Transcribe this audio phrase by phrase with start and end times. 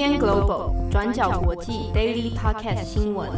[0.00, 3.28] UDN Global 转角国际 Daily Podcast 新闻。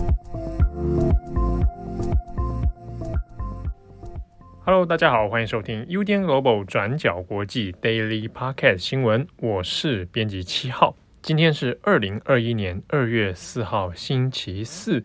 [4.64, 9.26] Hello，大家好，欢迎收听 UDN Global 转角国际 Daily Podcast 新闻。
[9.40, 15.02] 我是编辑七号，今天是二零二一年二月四号，星期四。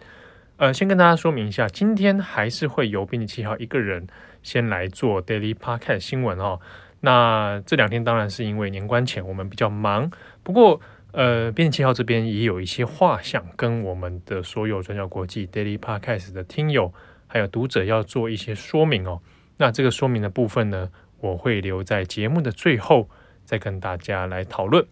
[0.57, 4.05] 呃，先跟大家说明一下，今天还是会由编辑七号一个人
[4.43, 6.59] 先来做 Daily Podcast 新闻哦。
[6.99, 10.11] 那这两天当然是因为年关前我们比较忙，
[10.43, 10.79] 不过
[11.11, 16.93] 呃，编辑七号这边也有一些话想跟我们的所有转角国际 Daily Podcast 的听友
[17.27, 19.21] 还有读者要做一些说明哦。
[19.57, 20.89] 那这个说明的部分呢，
[21.19, 23.09] 我会留在节目的最后
[23.45, 24.85] 再跟大家来讨论。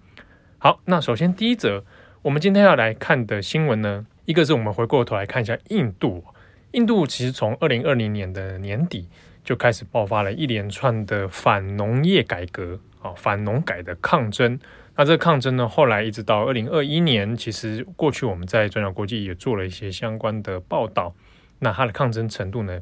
[0.58, 1.84] 好，那首先第一则，
[2.24, 6.24] 我们今天要来看的新闻呢，一个是我们回过头来看一下印度，
[6.72, 9.08] 印度其实从二零二零年的年底。
[9.46, 14.60] 就开始爆发了一连串的反农业改革啊，反农改的抗争。
[14.98, 21.14] 那这个抗争呢，后来一直到二零二一年，其实过去我们在转角国际也做了一些相关的报道。
[21.60, 22.80] 那它的抗争程度呢，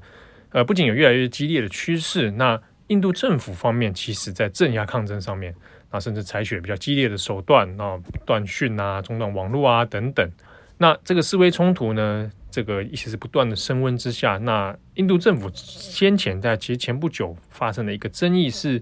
[0.52, 5.56] 呃，不仅有越来越激烈的趋势，那印度政府方面其实在镇压抗争上面，
[5.92, 10.30] 那甚至采取比较激烈的手段，啊，断讯啊，中断网络啊等等。
[10.78, 18.82] 那这个示威冲突呢，这个一直是不断的升温之下，那印度政府先前在其实前不久发生的一个争议是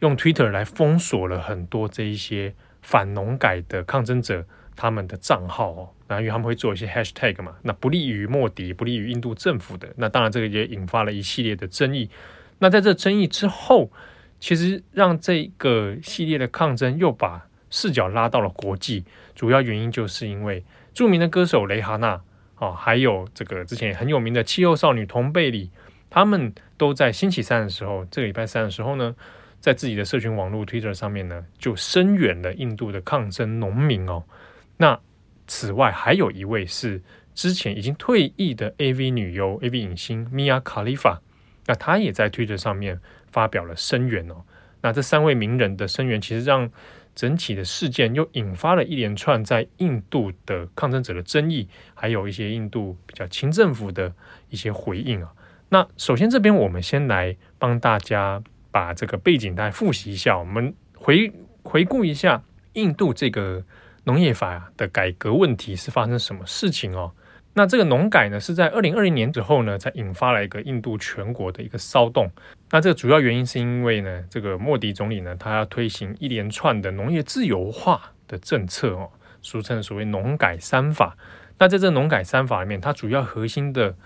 [0.00, 4.44] 用 Twitter 来封锁了很多这一些反农改的抗争者
[4.74, 12.10] 他们的账号哦，那因为他们会做一些 Hashtag 嘛，那不利于莫迪，不利于印度政府的，那当然这个也引发了一系列的争议。
[12.58, 13.90] 那在这争议之后，
[14.38, 22.20] 其实让这个系列的抗争又把视角拉到了国际，主要原因就是因为著名的歌手蕾哈娜。
[22.58, 25.70] 哦，还有这个之前很有名的气候少女同贝里，
[26.08, 29.14] 他们都在星期三的时候，这个礼拜三的时候呢，
[29.60, 34.24] 在自己的社群网络 Twitter 上面呢，就声援了印度的抗争农民哦。
[34.76, 35.00] 那
[35.46, 37.02] 此外，还有一位是
[37.34, 41.18] 之前已经退役的 AV 女优、AV 影星 Mia Khalifa，
[41.66, 43.00] 那她也在 Twitter 上面
[43.30, 44.44] 发表了声援哦。
[44.82, 46.70] 那这三位名人的声援，其实让
[47.14, 54.14] 整体的事件又引发了一连串在印度的抗争者的争议，还有一些印度比较亲政府的
[54.50, 55.32] 一些回应啊。
[55.70, 58.42] 那首先这边我们先来帮大家
[58.76, 61.32] 把这个背景大家复习一下，我们回
[61.62, 62.42] 回顾一下
[62.74, 63.64] 印度这个
[64.04, 67.10] 农业法的改革问题是发生什么事情哦。
[67.54, 72.30] 那这个农改呢，是在二零二零年之后呢，才引发了一个印度全国的一个骚动。
[72.70, 79.08] 那这个主要原因是因为呢，这个莫迪总理呢，他要推行一连串的农业自由化的政策哦，
[79.40, 81.16] 俗称所谓“农改三法”。
[81.56, 83.96] 那在这“农改三法”里面，它主要核心的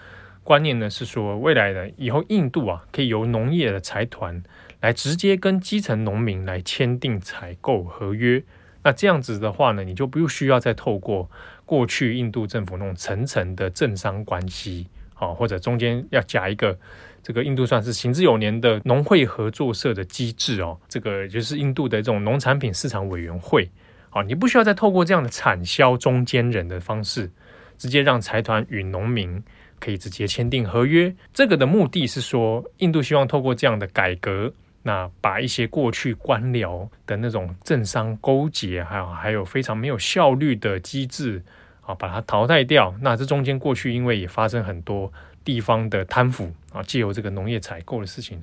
[0.50, 4.42] 观念呢，是说未来的以后印度啊，可以由农业的财团
[4.80, 8.42] 来直接跟基层农民来签订采购合约。
[8.82, 11.30] 那这样子的话呢，你就不需要再透过
[11.64, 16.76] 过去印度政府那种层层的政商关系，好，或者中间要加一个
[17.22, 23.70] 这个印度算是行之有年的农会合作社的机制哦，这个就是印度的这种农产品市场委员会，
[24.08, 27.30] 好，你不需要再透过这样的产销中间人的方式，
[27.78, 29.40] 直接让财团与农民
[29.80, 31.12] 可以直接签订合约。
[31.32, 34.52] 这个的目的是说，印度希望透过这样的改革。
[34.82, 41.42] 那把一些过去官僚的那种政商勾结，还有还有非常没有效率的机制
[41.82, 42.94] 啊，把它淘汰掉。
[43.02, 45.12] 那这中间过去因为也发生很多
[45.44, 48.42] 地方的贪腐啊，借由这个农业采购的事情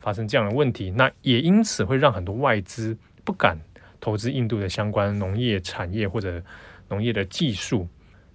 [0.00, 3.56] 发生这样的问题，那也因此会让很多外资不敢
[4.00, 6.42] 投资印度的相关农业产业或者
[6.88, 7.86] 农业的技术。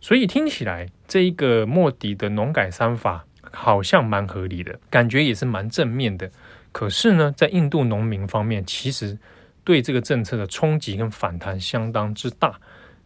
[0.01, 6.29] 所以听起来这一个莫迪的农改三法好像蛮合理的，感觉也是蛮正面的。
[6.71, 9.17] 可是呢，在印度农民方面，其实
[9.63, 12.59] 对这个政策的冲击跟反弹相当之大。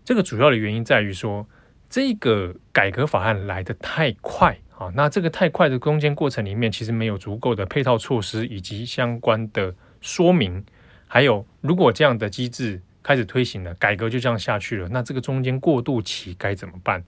[0.05, 1.45] 这个主要的原因在于说，
[1.89, 4.91] 这个改革法案来得太快啊。
[4.95, 10.63] 那这个太快的攻坚过程里面，其实没有足够的配套措施以及相关的说明。
[11.07, 17.03] 还有，如果这样的机制开始推行了，改革就这样下去了，那这个中间过渡期该怎么办？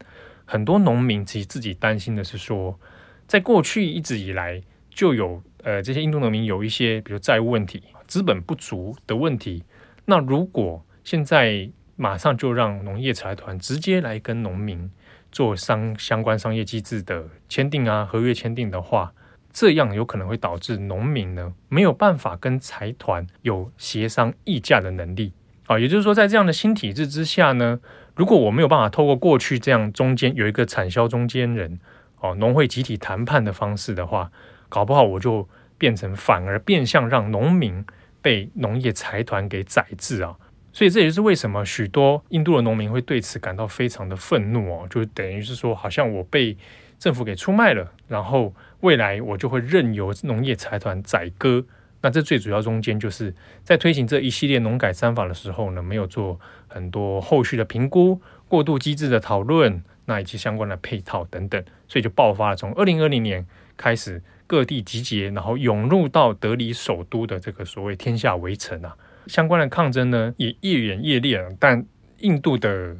[0.45, 2.79] 很多农民其实自己担心的是说，
[3.25, 4.61] 在过去一直以来
[4.91, 5.41] 就有。
[5.63, 9.63] 呃，这些印度农民有一些，比如债务问题、资本不足的问题。
[10.05, 14.89] 那如果现在马上就让农业财团直接来跟农民
[15.29, 19.11] 做商相关商业机制的签订啊，合约签订的话，
[19.51, 25.33] 这样有可能会导致农民呢没有办法跟财团有协商议价的能力
[25.67, 25.79] 啊。
[25.79, 27.79] 也就是说，在这样的新体制之下呢，
[28.15, 31.79] 如果我没有办法透过过去这样中间有一个产销中间人
[32.19, 34.31] 哦，农会集体谈判的方式的话，
[34.67, 35.47] 搞不好我就。
[35.79, 37.85] 变成反而变相让农民
[38.19, 40.35] 被农业财团给宰制啊，
[40.73, 46.57] 所以这也是为什么许多印度的农民会对此感到非常的愤怒哦，就等于是说，好像我被
[46.97, 51.63] 政府给出卖了，然后未来我就会任由农业财团宰割。
[52.01, 53.33] 那这最主要中间就是
[53.63, 62.55] 在推行这一系列农改三法的时候呢，没有做很多后续的评估、过渡机制的讨论，那以及相关的配套等等，所以就爆发了。
[62.55, 63.45] 从二零二零年
[63.75, 68.95] 开始，各地集结，然后涌入到德里首都的这个所谓“天下围城”啊。
[69.25, 71.43] 相关的抗争呢，也越演越烈。
[71.59, 71.83] 但
[72.19, 72.95] 印度的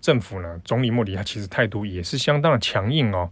[0.00, 3.28] 政府呢，总理莫迪他其实态度也是相当的强硬哦。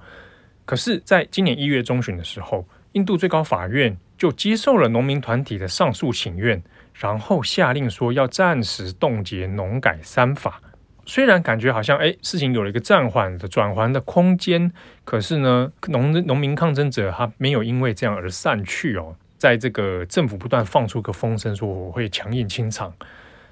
[0.65, 6.63] 可是，在今年一月中旬的时候，印度最高法院就接受了农民团体的上诉请愿，
[6.95, 10.63] 然后下令说要暂时冻结农改三法。
[11.05, 14.73] 虽然感觉好像哎，事情有了一个暂缓的转圜的空间，
[15.05, 19.17] 可是呢，农农民抗争者他没有因为这样而散去哦。
[19.39, 22.95] 在这个政府不断放出个风声说我会强硬清场，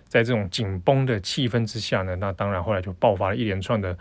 [0.07, 3.99] 在这种紧绷的气氛之下呢，那当然后来就爆发了一连串的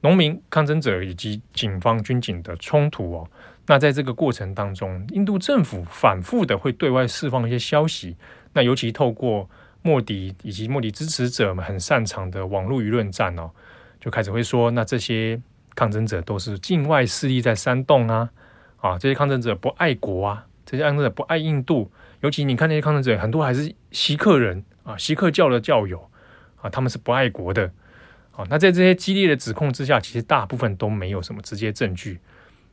[0.00, 3.28] 农民抗争者以及警方军警的冲突哦。
[3.66, 8.16] 那在这个过程当中，印度政府反复的会对外释放一些消息，
[8.52, 9.48] 那尤其透过
[9.82, 13.50] 莫迪以及莫迪支持者们很擅长的网络舆论战哦，
[14.00, 15.40] 就开始会说，那这些
[15.74, 18.30] 抗争者都是境外势力在煽动啊，
[18.78, 20.46] 啊，这些抗争者不爱国啊。
[20.68, 21.88] 这些抗争者不爱印度，
[22.22, 26.10] 尤其你看那些抗争者，很多还是锡克人啊，锡克教的教友
[26.60, 27.70] 啊，他们是不爱国的
[28.32, 28.44] 好。
[28.50, 32.18] 那在这些激烈的指控之下，其实大部分都没有什么直接证据，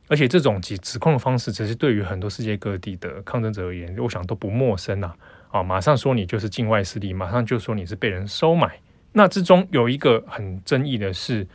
[0.08, 5.12] 而且这种指指控的方式，其实对于很多世界各地的抗争者而言，我想都不陌生呐。
[5.50, 8.78] 啊，马上说你就是境外势力，马上就说你是被人收买。
[9.12, 11.46] 那之中有一个很争议的是，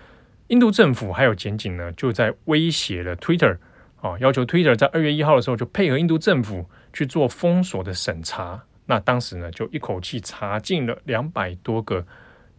[0.47, 3.57] 印度政府还有检警呢，就在威胁了 Twitter。
[4.01, 8.63] 啊，要求 Twitter 在二月一号的时候就配合印度政府去做封锁的审查。
[8.85, 12.03] 那当时呢，就一口气查进了两百多个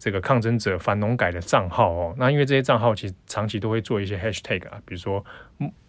[0.01, 2.15] 这个抗争者反农改的账号哦。
[2.19, 5.25] 那因为这些账号其实长期都会做一些 hashtag 啊，比如说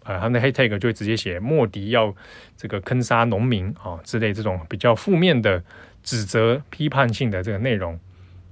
[0.04, 2.14] 呃，他们的 hashtag 就会直接写莫迪要
[2.56, 5.60] 这个坑杀农民啊之类这种比较负面的
[6.04, 7.98] 指责、批判性的这个内容。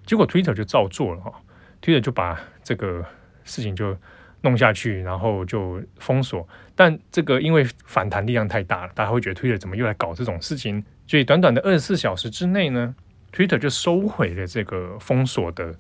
[0.04, 1.32] 结果 Twitter 就照做了哈
[1.80, 3.04] ，Twitter 就把这个
[3.44, 3.96] 事情就。
[4.42, 6.48] 弄下去，然后就封锁。
[6.74, 10.82] 但这个因为反弹力量太大了，大家会觉得 Twitter 怎么又来搞这种事情？
[11.06, 12.94] 所以短短的二十四小时之内呢
[13.32, 15.74] ，Twitter 就收回了这个封锁的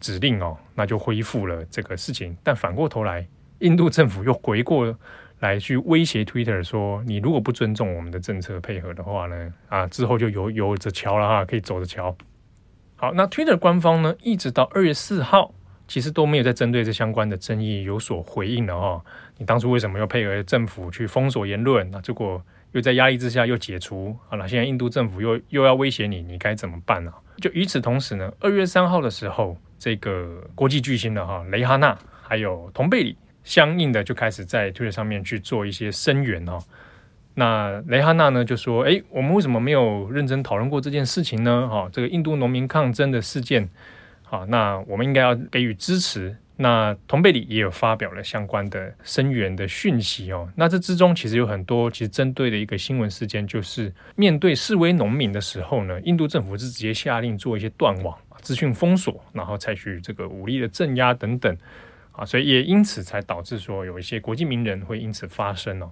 [0.00, 2.36] 指令哦，那就恢复了这个事情。
[2.42, 3.26] 但反过头来，
[3.60, 4.96] 印度政府又回过
[5.40, 12.16] 来去威胁 Twitter 说：“你如果不尊重我们的政策配合的话呢，啊，之后就有有着瞧了哈，可以走着瞧。”
[12.96, 15.54] 好，那 Twitter 官方呢，一直到二月四号。
[15.90, 19.02] 其实都没有在针对这相关的争议有所回应了哈。
[19.38, 21.90] 你当初为什么要配合政府去封锁言论？
[21.90, 24.16] 那结果又在压力之下又解除。
[24.28, 27.12] 好了，现在印度政府又又要威胁你，你该怎么办呢？
[27.40, 36.58] 就与此同时呢，二月三号的时候，这个国际巨星的哈蕾哈娜还有同贝里，相应的就开始在推特上面去做一些声援哦。
[37.34, 41.68] 那蕾哈娜呢就说：“哎，我们为什么没有认真讨论过这件事情呢？
[41.68, 43.68] 哈，这个印度农民抗争的事件。”
[44.24, 46.36] 好，那我们应该要给予支持。
[46.60, 50.50] 那同贝里也有发表了相关的声援的讯息哦。
[50.56, 61.56] 那这之中其实有很多，其实针对的一个新闻事件，就是面对示威农民的时候呢，印度政府是直接下令做一些断网、资讯封锁，然后采取这个武力的镇压等等。
[62.10, 65.88] 啊，所以也因此才导致说有一些国际名人会因此发声哦。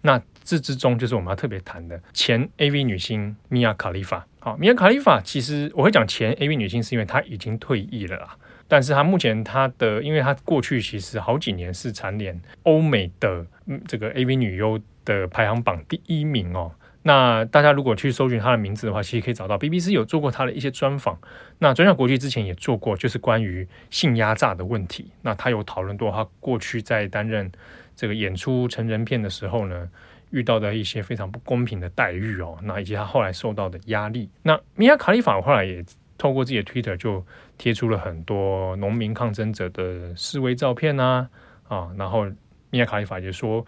[0.00, 4.26] 那这之中就是我们要特别谈的前 AV 女星米娅卡利法。
[4.38, 8.34] 好，米娅卡利法其实我会讲前 AV 女星，是因为她已经退役了啦。
[8.68, 13.46] 但是她目前她的，因为她过去其实好几年是蝉联欧美的
[13.86, 16.72] 这个 AV 女优的排行榜第一名哦。
[17.02, 21.16] 那大家如果去搜寻她的名字的话，其实可以找到 BBC 有做过她的一些专访。
[21.58, 25.12] 那转角国际之前也做过，就是关于性压榨的问题。
[25.22, 27.50] 那她有讨论过她过去在担任
[27.94, 29.88] 这个演出成人片的时候呢，
[30.30, 34.28] 遇到的一些非常不公平的待遇哦，那以及他后来受到的压力。
[34.42, 35.84] 那米娅卡利法后来也
[36.18, 37.24] 透过自己的 Twitter 就
[37.58, 41.28] 贴出了很多农民抗争者的示威照片啊
[41.68, 42.26] 啊，然后
[42.70, 43.64] 米亚卡利法也说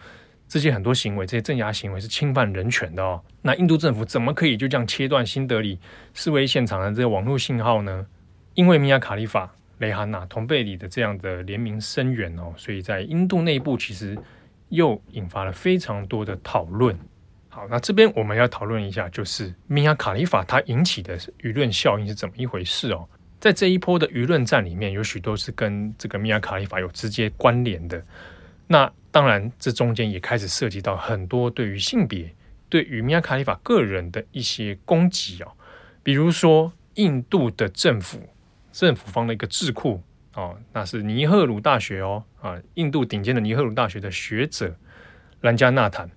[0.47, 3.23] 这些很多行为，这些镇压行为是侵犯人权的哦。
[3.43, 5.79] 那印度政府怎么可以就这样切断新德里
[6.15, 8.07] 示威现场的这个网络信号呢？
[8.55, 14.19] 因为米亚卡利法、蕾哈娜、同贝里的这样的联名声援哦，所以在印度内部其实。
[14.71, 16.95] 又引发了非常多的讨论。
[17.59, 23.09] 好，那这边我们要讨论一下，就是米娅卡利法它引起的舆论效应是怎么一回事哦。
[23.41, 28.01] 在这一波的舆论战里面，有许多是跟这个米娅卡利法有直接关联的。
[28.69, 32.33] 那当然，这中间也开始涉及到很多对于性别、
[32.69, 35.51] 对于米娅卡利法个人的一些攻击哦。
[36.05, 38.21] 比如说，印度的政府
[38.71, 40.01] 政府方的一个智库
[40.35, 44.77] 哦，那是尼赫鲁大学哦啊，印度顶尖的尼赫鲁大学的学者
[45.41, 46.09] 兰加纳坦，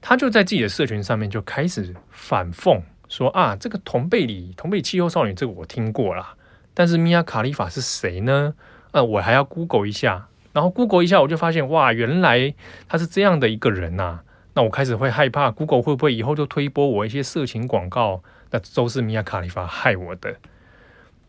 [0.00, 6.34] 他就在自己的社群上面就开始反讽说啊，这个同辈里同辈气候少女这个我听过啦，
[6.74, 8.54] 但是米亚卡利法是谁呢？
[8.92, 12.54] 呃，我还要 Google 一下，然后 Google 一下我就发现哇，原来
[12.88, 14.20] 他是这样的一个人呐、
[14.54, 18.22] 那我开始会害怕，Google 会不会以后就推播我一些色情广告？
[18.50, 20.36] 那都是米亚卡利法害我的。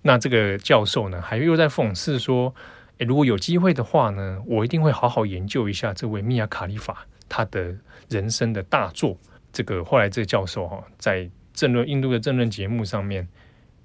[0.03, 2.55] 那这个教授呢，还又在讽刺说
[2.99, 7.75] ：“诶，如果有机会的话呢，我一定会好好研究一下这位米亚卡利法他的
[8.09, 9.17] 人生的大作。”
[9.53, 13.27] 这个后来这个教授哈，在政论印度的政论节目上面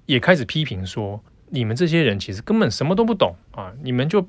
[0.05, 3.73] 也开始批评说：“你们这些人其实根本什么都不懂啊！
[3.81, 4.27] 你们就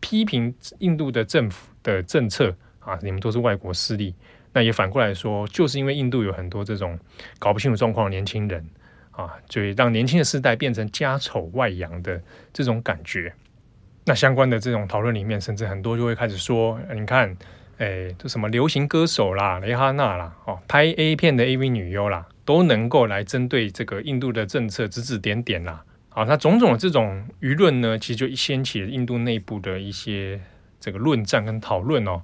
[0.00, 2.98] 批评印度的政府的政策啊！
[3.02, 4.14] 你们都是外国势力。”
[4.54, 6.98] 那也反过来说，就是因为印度有很多这种
[7.38, 8.66] 搞不清楚状况的年轻人
[9.10, 12.18] 啊，就让年轻的世代变成家丑外扬的
[12.54, 13.34] 这种感觉。
[14.06, 17.36] 那相关的这种讨论里面，甚至很多就会开始说：你看，
[17.78, 25.84] 诶，这什么流行歌手啦、蕾哈娜啦、哦，拍 A 片的 AV 女优啦，都能够来针对这个印度的政策指指点点啦。
[26.08, 30.40] 好，那种种的这种舆论呢，其实就掀起印度内部的一些
[30.80, 32.22] 这个论战跟讨论哦。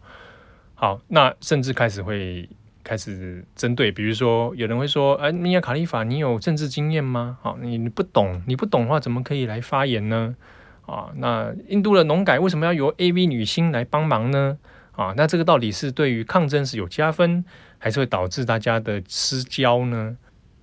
[0.75, 2.49] 好，那甚至开始会
[2.83, 7.37] 开始针对，比如说有人会说，哎，米亚卡利法，你有政治经验吗？
[7.43, 10.35] 好，你不懂，你不懂的话，怎么可以来发言呢？
[10.87, 14.57] 啊，那印度的农改为什么要由 AV 女星来帮忙呢？
[14.93, 17.45] 啊，那这个到底是对于抗争是有加分，
[17.79, 20.17] 还是会导致大家的失焦呢？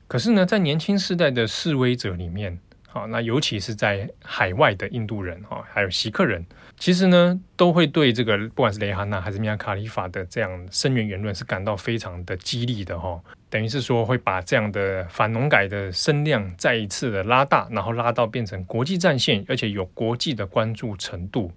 [0.08, 2.58] 可是呢，在年轻世代的示威者里面，
[2.88, 6.46] 好，那尤其是在海外的印度人啊，还有锡克人。
[6.78, 13.22] 其实呢，都会对这个不管是蕾哈娜还是米亚卡利法的这样声援言论是感到非常的激励的哈、哦。
[13.50, 21.52] 等于是说会把这样的反农改的声量再一次的拉大，然后拉到变成国际战线，而且有国际的关注程度。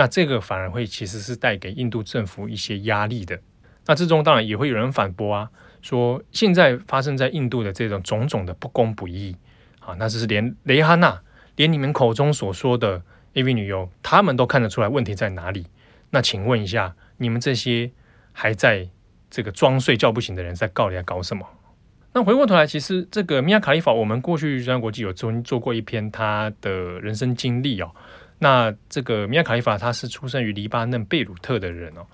[0.00, 3.38] 那这个反而会其实是带给印度政府一些压力的。
[3.84, 5.50] 那之中当然也会有人反驳啊，
[5.82, 9.36] 说现在发生在印度的这种种种的不公不义
[9.80, 11.20] 啊，那这是连蕾哈娜，
[11.56, 13.02] 连你们口中所说的。
[13.32, 15.64] AV 女优，他们都看得出来问题在哪里。
[16.10, 17.92] 那请问一下，你们这些
[18.32, 18.88] 还在
[19.30, 21.46] 这个装睡觉不醒的人，在告你在搞什么？
[22.12, 27.92] 那回过头来，其实这个米亚卡利法，我们过去中央国际有做做过一篇他的人生经历哦。
[28.40, 32.04] 那这个米亚卡利法，他是出生于黎巴嫩贝鲁特的人哦。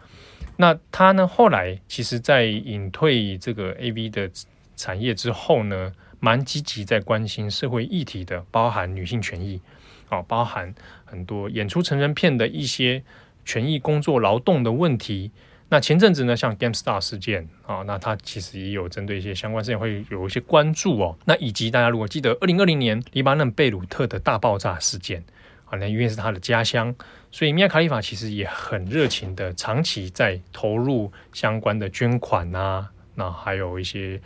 [0.59, 4.31] 那他呢，后来其实在隐退这个 AV 的
[4.77, 5.91] 产业之后呢，
[6.21, 9.63] 蛮积极在关心社会议题的，包含女性权益。
[10.09, 10.73] 啊，包含
[11.05, 13.03] 很多演出成人片的一些
[13.45, 15.33] 权益、工作、劳动的问题。
[15.69, 21.19] 那前阵子呢，像 GameStar 事件啊，那他其实也有针对一些相关事件会有一些关注哦。
[21.25, 25.25] 那以及大家如果记得，二零二零年黎巴嫩贝鲁特的大爆炸事件
[25.67, 26.95] 啊，那因为是他的家乡，
[27.31, 34.21] 所以米亚卡利法其实也很热情的，长期在投入相关的捐款啊，那还有一些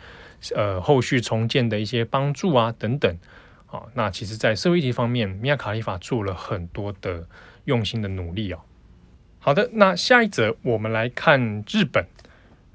[0.55, 3.17] 呃后续重建的一些帮助啊等等。
[3.65, 7.25] 好，那其实，在社会议题方面，米亚卡利法做了很多的
[7.65, 8.59] 用心的努力哦。
[9.39, 12.05] 好的，那下一则我们来看日本。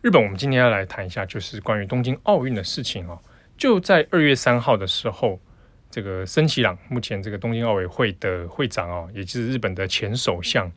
[0.03, 3.21] 日本，我们今天要来谈一下，就是关于东京奥运的事情哦。
[3.59, 5.41] 就在二月三号的时候，
[5.90, 10.71] 这个森喜朗，目前这个东京奥委会的会长哦，也就是日本的前首相，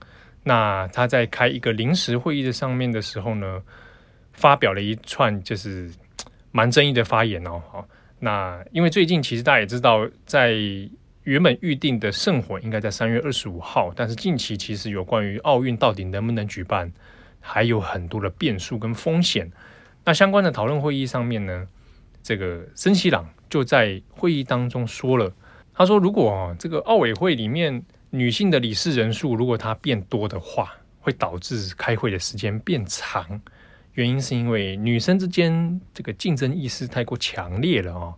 [0.43, 3.61] 那他在开一个临时会议的上面的时候呢，
[4.33, 5.91] 发表了一串就是
[6.51, 7.61] 蛮争议的发言哦。
[7.71, 7.87] 好。
[8.21, 10.53] 那因为最近其实大家也知道，在
[11.23, 16.91] 原本预定的圣火应该在三月二十五号，但是近期其实有关于奥运到底能不能举办，
[17.39, 19.49] 还有很多的变数跟风险。
[20.03, 21.65] 那相关的讨论会议上面呢，
[22.21, 25.31] 这个森喜朗就在会议当中说了，
[25.73, 33.41] 他说如果这个奥委会里面女性的理事人数如果它变多的话，会导致开会的时间变长。
[33.93, 38.13] 原因是因为女生之间这个竞争意识太过强烈了哦，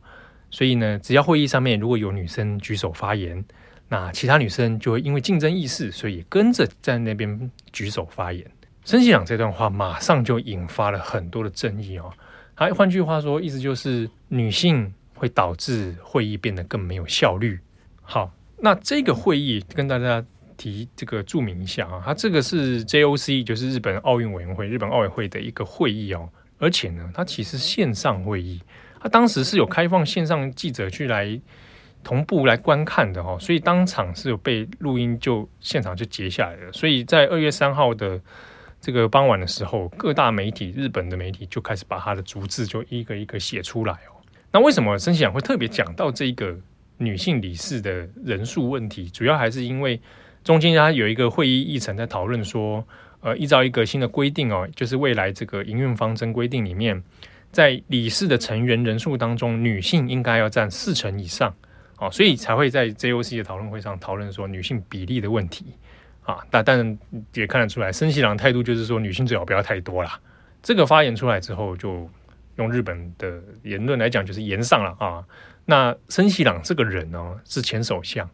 [0.50, 3.44] 所以呢，只要会议上面如果有女生举手发言，
[3.88, 8.46] 那其他女生就会因为竞争意识，所以跟着在那边举手发言。
[8.84, 12.12] 森喜朗这段话马上就引发了很多的争议哦。
[12.54, 17.60] 还换句话说，意思就是女性会导致会议变得更没有效率。
[18.02, 20.26] 好，那这个会议跟大家。
[20.58, 28.62] 提这个注明一下啊，它这个是 JOC，就是日本奥运委员会、日本奥委会的一个会议哦，而且呢，它其实线上会议，
[29.00, 31.42] 它当时是有开放线上记者去来
[32.04, 36.72] 同步来观看的哦，所以当场是有被录音，就现场就截下来了。
[36.72, 38.22] 所以在二月三号的
[38.80, 44.11] 这个傍晚的时候，各大媒体、日本的媒体就开始把它的逐字就一个一个写出来哦。
[44.52, 46.56] 那为什么森喜朗会特别讲到这个
[46.98, 50.00] 女性理事的人数问题，主要还是因为
[50.44, 52.86] 中间它有一个会议议程在讨论说，
[53.22, 57.02] 呃，依照一个新的规定哦，就是未来这个营运方针规定里面，
[57.52, 61.56] 在理事的成员人数当中，女性应该要占四成以上，
[61.98, 65.66] 哦，所以才会在 JOC 的讨论会上讨论说女性比例的问题
[66.24, 66.40] 啊。
[66.50, 67.00] 但但
[67.34, 70.20] 也看得出来，森喜朗态度就是说女性最好不要太多啦。
[70.62, 72.10] 这个发言出来之后，就
[72.62, 75.26] 用日本的言论来讲，就是言上了啊。
[75.66, 78.30] 那森喜朗这个人呢、哦，是前首相，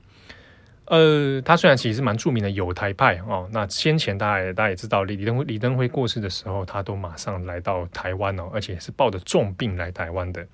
[0.86, 3.48] 呃，他虽然其实蛮著名的友台派哦。
[3.51, 10.46] 那先前大家大家也知道，李登辉李登辉过世的时候，他都马上来到台湾哦，而且是抱着重病来台湾的。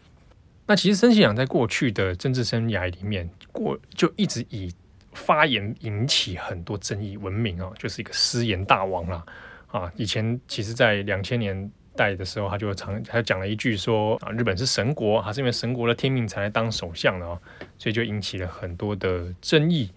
[0.66, 4.74] 那其实森喜朗在过去的政治生涯里面，过就一直以
[5.14, 9.24] 发言引起很多争议闻名哦，就是一个失言大王啦
[9.68, 9.92] 啊。
[9.96, 11.72] 以前其实，在两千年。
[11.96, 17.38] 代的时候，他就常他讲了一句说啊，日本是神国，还是因为神国的天命才来当首相的啊，
[17.78, 19.90] 所以就引起了很多的争议。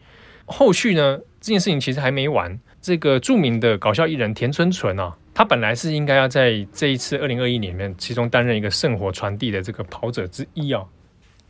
[0.45, 2.59] 后续呢，这件事情其实还没完。
[2.81, 10.85] 这个著名的搞笑艺人田村淳啊，他本来是应该要在这一次二零二一年里面，其中担任一个圣火传递的这个跑者之一啊。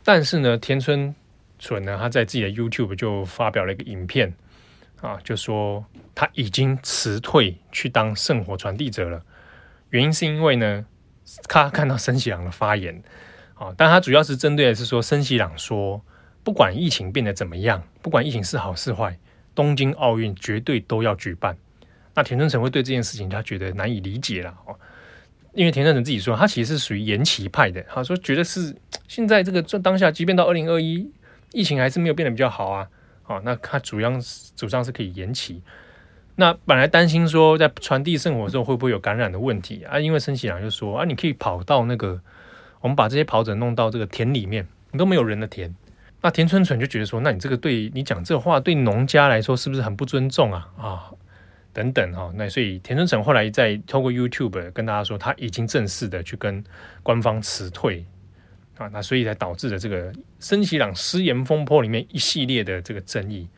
[0.03, 1.13] 但是呢，田村
[1.59, 4.33] 淳呢，他在自己的 YouTube 就发表了一个影片
[5.01, 5.85] 啊，就说
[6.15, 9.21] 他已经辞退去当圣火传递者了。
[9.89, 10.85] 原因是因为呢，
[11.47, 13.01] 他看到森喜朗的发言，
[13.53, 16.01] 啊，但他主要是针对的是说，森喜朗说，
[16.43, 19.17] 不管疫情变得怎么样，不管疫情是好是坏，
[19.55, 21.57] 东京奥运绝对都要举办。
[22.13, 24.75] 那田村诚会对这件事情他觉得难以理解了，哦，
[25.53, 28.75] 因为田村诚自己说，他其实是属于延期派的，他说觉得是
[29.07, 31.09] 现在这个当下，即便到二零二一，
[31.53, 32.87] 疫情还是没有变得比较好啊，
[33.23, 34.11] 啊，那他主要
[34.55, 35.61] 主张是可以延期。
[36.39, 39.99] 那本来担心说，在传递圣火的时候会不会有感染的问题啊？
[39.99, 42.21] 因为森喜朗就说啊，你可以跑到那个，
[42.79, 45.75] 我们把这些跑者弄到这个田里面，你都没有人的田。
[46.21, 50.69] 那田村淳就觉得说，那你这个对你讲这话对农家来说是不是很不尊重啊？
[50.77, 51.09] 啊，
[51.73, 52.31] 等等哈。
[52.35, 56.63] 那所以田村淳后来在透过 YouTube 跟大家说，他已经正式的去跟
[57.01, 58.05] 官方辞退
[58.77, 58.87] 啊。
[58.93, 63.49] 那所以才导致了这个森喜朗失言风波里面一系列的这个争议。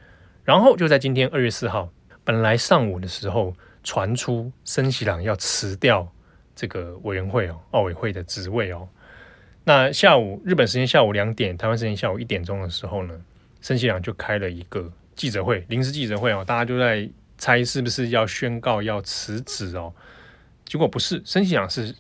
[0.46, 1.90] 然后就在今天二月四号。
[2.30, 6.08] 本来上午的时候传出森喜朗要辞掉
[6.56, 8.88] 这个委员会哦，奥委会的职位哦。
[9.64, 13.20] 那下午日本时间下午两点，台湾时间下午一点钟的时候呢，
[13.62, 19.92] 森喜朗就开了一个记者会，临时记者会哦，大家都在猜是不是要宣告要辞职哦。
[20.66, 21.96] 结果不是，森喜朗是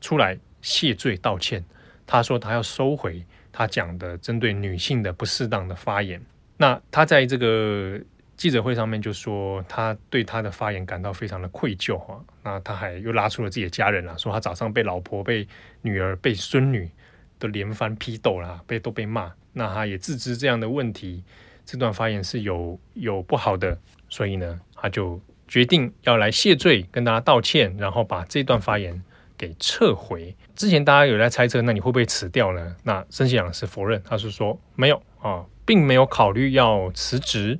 [0.00, 1.62] 出来谢罪道歉，
[2.06, 6.24] 他说他要收回他讲的针对女性的不适当的发言。
[6.56, 8.00] 那他在这个。
[8.36, 12.22] 记者会上面就说，他对他的发言感到非常的愧疚哈。
[12.42, 15.48] 那他还又拉出了自己的家人啦，说他早上被老婆、被
[15.80, 16.90] 女儿、被孙女
[17.38, 19.32] 都连番批斗啦，被都被骂。
[19.54, 21.24] 那他也自知这样的问题，
[21.64, 23.78] 这段发言是有有不好的，
[24.10, 25.18] 所以呢，他就
[25.48, 29.02] 决定要来谢罪，跟大家道歉，然后把这段发言
[29.38, 30.36] 给撤回。
[30.54, 32.76] 之前大家有在猜测，那你会不会辞掉呢？
[32.82, 37.58] 那森喜朗是否认，他是说没有啊，并没有考虑要辞职。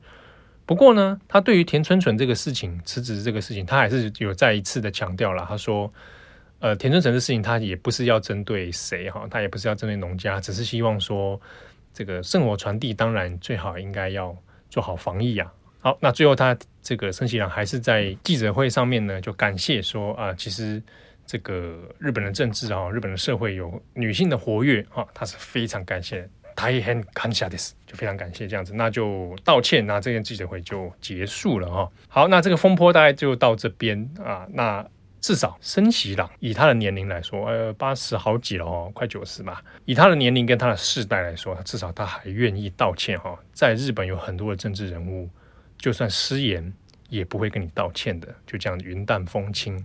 [0.66, 5.46] 不过呢，他对于田村纯这个事情辞职这个事情，他还是有再一次的强调了。
[5.48, 5.90] 他说
[6.59, 11.40] ：“呃，田村纯的事情，他也不是要针对谁哈，他也不是要针对农家，只是希望说
[11.94, 14.37] 这个圣火传递，当然最好应该要
[14.68, 20.83] 做好防疫啊。”好，那最后他这个森喜朗还是在记者会上面呢，就感谢说啊，其实
[21.24, 26.29] 这个日本的政治啊，日本的社会有女性的活跃啊，他是非常感谢。
[26.56, 31.92] 大変感谢です，就非常感谢这样子，那就道歉，那这件记者会就结束了哈。
[32.08, 34.46] 好，那这个风波大概就到这边啊。
[34.54, 34.84] 那
[35.20, 39.62] 至少森喜朗以他的年龄来说，呃，八十好几了哦，快九十吧。
[39.84, 43.38] 以他的年龄跟他的世代来说，至少他还愿意道歉哈。
[43.52, 45.28] 在日本有很多的政治人物，
[45.76, 46.72] 就算失言
[47.10, 49.84] 也不会跟你道歉的，就这样云淡风轻。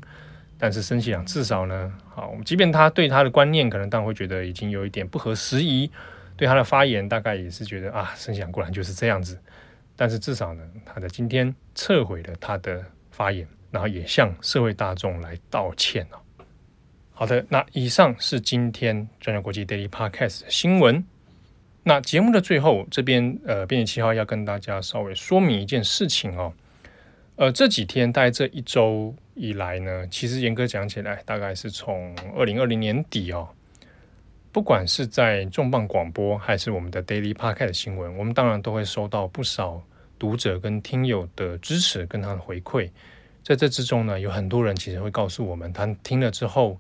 [0.57, 5.91] 但是森喜朗至少呢，好，即便他对他的观念可能当然会觉得已经有一点不合时宜。
[6.41, 9.39] 对他的发言，大概也是觉得啊，森喜朗果然就是这样子。
[9.95, 16.19] 但是至少呢，他在今天撤回了他的发言，然后也向社会大众来道歉了。
[17.12, 21.06] 好的，那以上是今天转角国际 Daily Podcast 的新闻。
[21.84, 26.51] 那节目的最后，这边呃，编辑七号要跟大家稍微说明一件事情哦。
[27.36, 33.47] 呃，这几天大概这一周以来呢，其实严格讲起来，大概是从二零二零年底哦。
[34.52, 39.82] 不管是在重磅广播还是我们的 Daily Podcast 的新闻，我们当然都会收到不少
[40.20, 42.90] 读者跟听友的支持跟他的回馈。
[43.44, 46.78] 在这之中呢，有很多人其实会告诉我们，他听了之后，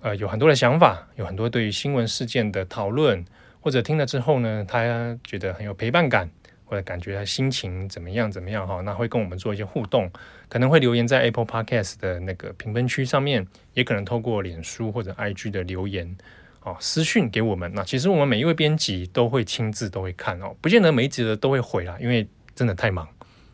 [0.00, 3.22] 呃，有很多的想法，有很多对于新闻事件的讨论，
[3.60, 6.28] 或者听了之后呢，他觉得很有陪伴感，
[6.64, 10.10] 或者感觉他心情怎么样怎么样哈，那会跟我们做一些互动，
[10.48, 16.16] 可能会留言在 Apple Podcast 的那个评分区上面，也可能透过脸书或者 IG 的留言
[16.62, 17.72] 哦，私讯给我们。
[17.74, 23.08] 那其实我们每一位编辑都会亲自都会看哦，不见得每一集的都会回啦，因为真的太忙，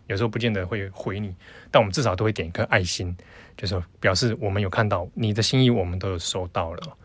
[0.09, 1.35] 有时候不见得会回你，
[1.71, 3.17] 但我们至少都会点一颗爱心，
[3.57, 6.97] 就是表示我们有看到你的心意，我们都有收到了。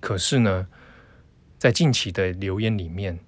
[0.00, 0.66] 可是呢，
[1.58, 3.18] 在近期的留言里面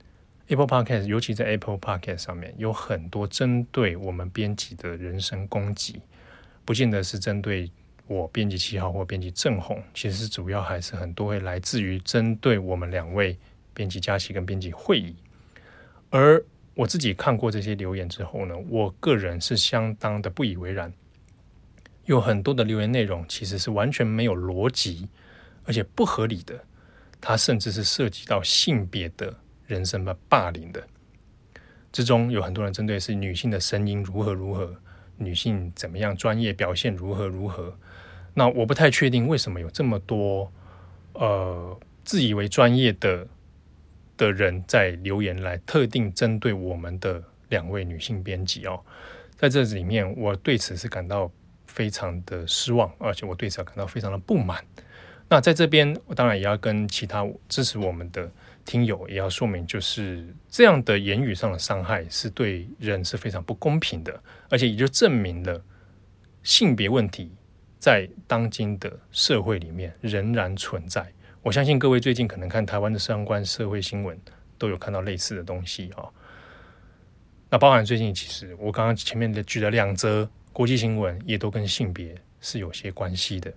[0.49, 6.01] ，Apple Podcast，尤其在 Apple Podcast 上面，有很多针对我们编辑的人身攻击，
[6.65, 7.71] 不见得是针对
[8.09, 13.39] 我编辑七号或编辑正红，其实主要还是很多会来自于针对我们两位
[13.73, 15.15] 编辑佳琪跟编辑会议。
[16.11, 16.45] 而
[16.75, 20.93] 我自己看过这些留言之后呢，我个人是相当的不以为然，
[22.07, 25.09] 有很多的留言内容其实是完全没有逻辑。
[25.65, 26.65] 而且不合理的，
[27.21, 30.83] 它甚至是涉及到性别的人身的霸凌的。
[31.93, 34.75] 之中有很多人针对是女性的声音如何如何，
[35.19, 37.79] 女性怎么样专业表现如何如何。
[38.39, 40.51] 那我不太确定为什么有这么多
[41.15, 43.27] 呃自以为专业的
[44.17, 48.81] 的人在留言来特定针对我们的两位女性编辑哦，
[49.37, 51.29] 在这里面我对此是感到
[51.67, 54.65] 非常的失望，而且我对此感到非常的不满。
[55.29, 58.31] 那在这边，我当然也要跟其他支持我们的
[58.65, 65.61] 听友也要说明，就是这样的言语上的伤害是对人是非常不公平的，而且也就证明了
[66.43, 67.33] 性别问题
[67.79, 71.07] 在当今的社会里面仍然存在。
[71.43, 74.19] 我相信各位最近可能看台湾的相关社会新闻，
[74.59, 76.05] 都有看到类似的东西啊。
[77.51, 83.55] 那包含最近，其实我刚刚前面的举了两则国际新闻，也都跟性别是有些关系的。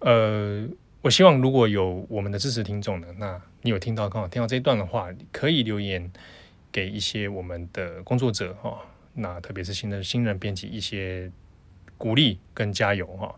[0.00, 0.68] 呃，
[1.00, 6.12] 我希望如果有我们的支持听众呢，那你有听到刚好听到这一段的话，可以留言
[6.70, 8.78] 给一些我们的工作者哈、哦，
[9.14, 11.30] 那特别是新的新人编辑一些
[12.02, 13.34] 鼓励跟加油哈、哦。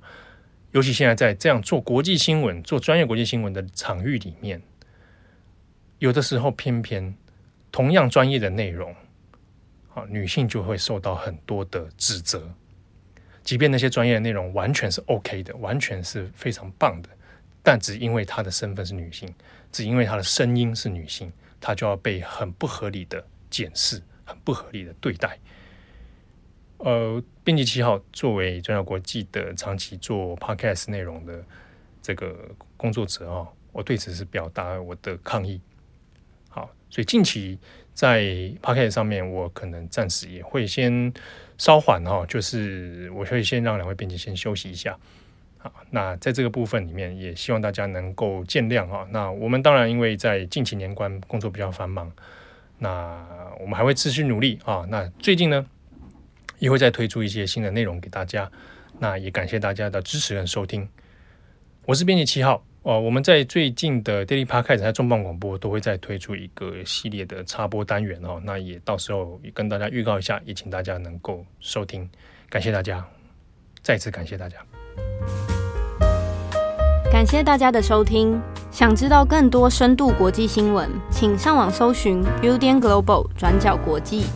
[0.73, 4.63] 尤其现在在这样做国际新闻、做专业国际新闻的场域里面，
[5.99, 7.15] 有的时候偏偏
[7.71, 8.97] 同样专业的内容，
[9.95, 12.51] 啊、女性就会受到很多的指责。
[13.43, 17.11] 即便那些专业的内容完全是 OK 的，完全是非常棒的，
[17.63, 19.33] 但只因为她的身份是女性，
[19.71, 25.39] 只因为她的声音是女性，她就要被很不合理的检视，很不合理的对待。
[26.79, 31.45] 呃，编辑七号作为转角国际的长期做 Podcast 内容的
[32.03, 32.37] 这个
[32.77, 35.61] 工作者啊，我对此是表达我的抗议。
[36.49, 37.59] 好，所以近期
[37.93, 38.23] 在
[38.63, 41.13] Podcast 上面，我可能暂时也会先。
[41.57, 44.99] 稍缓哈，就是我会先让两位编辑先休息一下。
[45.59, 49.07] 好，那在这个部分里面，也希望大家能够见谅哈。
[49.13, 52.11] 那我们当然因为在近期年关工作比较繁忙，
[52.81, 53.25] 那
[53.61, 54.85] 我们还会持续努力啊。
[54.89, 55.65] 那最近呢，
[56.59, 58.51] 也会再推出一些新的内容给大家。
[58.99, 60.89] 那也感谢大家的支持跟收听。
[61.87, 62.65] 我是编辑七号。
[62.83, 72.07] 哦，我们在最近的 Daily Podcast 在重磅广播都会再推出一个系列的插播单元哦，那也到时候也跟大家预告一下，也请大家能够收听，
[72.51, 73.03] 感谢大家，
[73.81, 74.59] 再次感谢大家，
[77.11, 78.39] 感谢大家的收听。
[78.71, 84.27] 想知道更多深度国际新闻，请上网搜寻 Udan Global 转角国际。